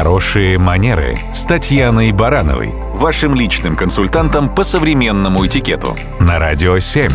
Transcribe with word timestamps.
Хорошие 0.00 0.56
манеры 0.56 1.18
с 1.34 1.44
Татьяной 1.44 2.10
Барановой, 2.12 2.72
вашим 2.94 3.34
личным 3.34 3.76
консультантом 3.76 4.48
по 4.54 4.64
современному 4.64 5.44
этикету 5.44 5.94
на 6.18 6.38
Радио 6.38 6.78
7. 6.78 7.10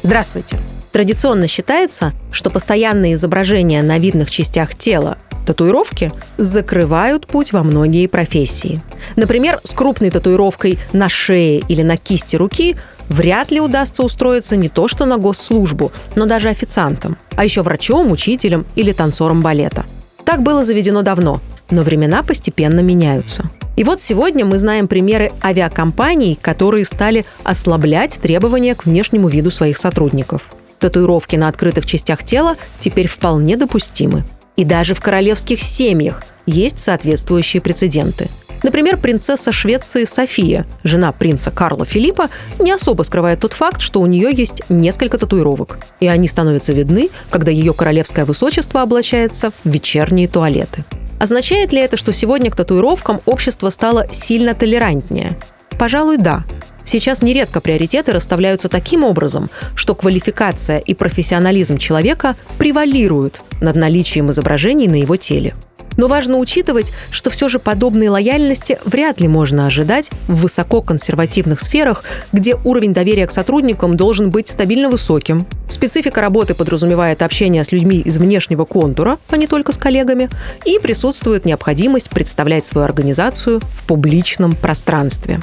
Здравствуйте. 0.00 0.58
Традиционно 0.92 1.46
считается, 1.46 2.14
что 2.32 2.48
постоянные 2.48 3.12
изображения 3.12 3.82
на 3.82 3.98
видных 3.98 4.30
частях 4.30 4.74
тела 4.74 5.18
татуировки 5.44 6.14
закрывают 6.38 7.26
путь 7.26 7.52
во 7.52 7.62
многие 7.62 8.06
профессии. 8.06 8.80
Например, 9.16 9.60
с 9.62 9.72
крупной 9.72 10.08
татуировкой 10.08 10.78
на 10.94 11.10
шее 11.10 11.58
или 11.68 11.82
на 11.82 11.98
кисти 11.98 12.36
руки 12.36 12.76
вряд 13.10 13.50
ли 13.50 13.60
удастся 13.60 14.02
устроиться 14.02 14.56
не 14.56 14.70
то 14.70 14.88
что 14.88 15.04
на 15.04 15.18
госслужбу, 15.18 15.92
но 16.14 16.24
даже 16.24 16.48
официантом, 16.48 17.18
а 17.36 17.44
еще 17.44 17.60
врачом, 17.60 18.10
учителем 18.10 18.64
или 18.74 18.92
танцором 18.92 19.42
балета. 19.42 19.84
Так 20.24 20.42
было 20.42 20.64
заведено 20.64 21.02
давно, 21.02 21.42
но 21.70 21.82
времена 21.82 22.22
постепенно 22.22 22.80
меняются. 22.80 23.50
И 23.76 23.82
вот 23.82 24.00
сегодня 24.00 24.44
мы 24.44 24.58
знаем 24.58 24.86
примеры 24.86 25.32
авиакомпаний, 25.42 26.38
которые 26.40 26.84
стали 26.84 27.24
ослаблять 27.42 28.20
требования 28.20 28.74
к 28.74 28.84
внешнему 28.84 29.28
виду 29.28 29.50
своих 29.50 29.76
сотрудников. 29.78 30.44
Татуировки 30.78 31.36
на 31.36 31.48
открытых 31.48 31.86
частях 31.86 32.22
тела 32.22 32.56
теперь 32.78 33.08
вполне 33.08 33.56
допустимы. 33.56 34.24
И 34.56 34.64
даже 34.64 34.94
в 34.94 35.00
королевских 35.00 35.60
семьях 35.62 36.22
есть 36.46 36.78
соответствующие 36.78 37.60
прецеденты. 37.60 38.28
Например, 38.62 38.96
принцесса 38.96 39.52
Швеции 39.52 40.04
София, 40.04 40.66
жена 40.84 41.12
принца 41.12 41.50
Карла 41.50 41.84
Филиппа, 41.84 42.30
не 42.58 42.72
особо 42.72 43.02
скрывает 43.02 43.40
тот 43.40 43.52
факт, 43.52 43.80
что 43.80 44.00
у 44.00 44.06
нее 44.06 44.30
есть 44.32 44.62
несколько 44.70 45.18
татуировок. 45.18 45.78
И 46.00 46.06
они 46.06 46.28
становятся 46.28 46.72
видны, 46.72 47.10
когда 47.28 47.50
ее 47.50 47.74
королевское 47.74 48.24
высочество 48.24 48.80
облачается 48.80 49.52
в 49.64 49.68
вечерние 49.68 50.28
туалеты. 50.28 50.84
Означает 51.24 51.72
ли 51.72 51.80
это, 51.80 51.96
что 51.96 52.12
сегодня 52.12 52.50
к 52.50 52.56
татуировкам 52.56 53.22
общество 53.24 53.70
стало 53.70 54.06
сильно 54.10 54.52
толерантнее? 54.52 55.38
Пожалуй, 55.78 56.18
да. 56.18 56.44
Сейчас 56.84 57.22
нередко 57.22 57.62
приоритеты 57.62 58.12
расставляются 58.12 58.68
таким 58.68 59.04
образом, 59.04 59.48
что 59.74 59.94
квалификация 59.94 60.80
и 60.80 60.92
профессионализм 60.92 61.78
человека 61.78 62.36
превалируют 62.58 63.40
над 63.62 63.74
наличием 63.74 64.30
изображений 64.32 64.86
на 64.86 64.96
его 64.96 65.16
теле. 65.16 65.54
Но 65.96 66.08
важно 66.08 66.38
учитывать, 66.38 66.92
что 67.10 67.30
все 67.30 67.48
же 67.48 67.58
подобной 67.58 68.08
лояльности 68.08 68.78
вряд 68.84 69.20
ли 69.20 69.28
можно 69.28 69.66
ожидать 69.66 70.10
в 70.28 70.42
высококонсервативных 70.42 71.60
сферах, 71.60 72.04
где 72.32 72.56
уровень 72.64 72.94
доверия 72.94 73.26
к 73.26 73.32
сотрудникам 73.32 73.96
должен 73.96 74.30
быть 74.30 74.48
стабильно 74.48 74.88
высоким. 74.88 75.46
Специфика 75.68 76.20
работы 76.20 76.54
подразумевает 76.54 77.22
общение 77.22 77.64
с 77.64 77.72
людьми 77.72 78.00
из 78.00 78.18
внешнего 78.18 78.64
контура, 78.64 79.18
а 79.28 79.36
не 79.36 79.46
только 79.46 79.72
с 79.72 79.76
коллегами, 79.76 80.28
и 80.64 80.78
присутствует 80.78 81.44
необходимость 81.44 82.10
представлять 82.10 82.64
свою 82.64 82.84
организацию 82.84 83.60
в 83.60 83.86
публичном 83.86 84.54
пространстве. 84.54 85.40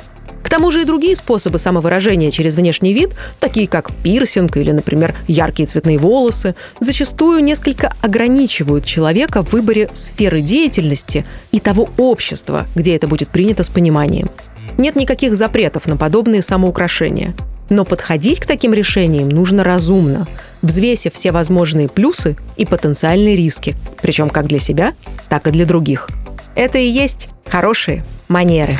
Тому 0.51 0.69
же 0.69 0.81
и 0.81 0.85
другие 0.85 1.15
способы 1.15 1.57
самовыражения 1.59 2.29
через 2.29 2.55
внешний 2.55 2.91
вид, 2.91 3.11
такие 3.39 3.69
как 3.69 3.95
пирсинг 4.03 4.57
или, 4.57 4.71
например, 4.71 5.15
яркие 5.25 5.65
цветные 5.65 5.97
волосы, 5.97 6.55
зачастую 6.81 7.41
несколько 7.41 7.93
ограничивают 8.01 8.83
человека 8.83 9.43
в 9.43 9.53
выборе 9.53 9.89
сферы 9.93 10.41
деятельности 10.41 11.25
и 11.53 11.61
того 11.61 11.89
общества, 11.97 12.67
где 12.75 12.97
это 12.97 13.07
будет 13.07 13.29
принято 13.29 13.63
с 13.63 13.69
пониманием. 13.69 14.29
Нет 14.77 14.97
никаких 14.97 15.37
запретов 15.37 15.87
на 15.87 15.95
подобные 15.95 16.41
самоукрашения. 16.41 17.33
Но 17.69 17.85
подходить 17.85 18.41
к 18.41 18.45
таким 18.45 18.73
решениям 18.73 19.29
нужно 19.29 19.63
разумно, 19.63 20.27
взвесив 20.61 21.13
все 21.13 21.31
возможные 21.31 21.87
плюсы 21.87 22.35
и 22.57 22.65
потенциальные 22.65 23.37
риски, 23.37 23.77
причем 24.01 24.29
как 24.29 24.47
для 24.47 24.59
себя, 24.59 24.95
так 25.29 25.47
и 25.47 25.51
для 25.51 25.65
других. 25.65 26.09
Это 26.55 26.77
и 26.77 26.89
есть 26.89 27.29
хорошие 27.47 28.03
манеры. 28.27 28.77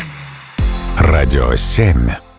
Радио 1.01 1.55
7. 1.55 2.30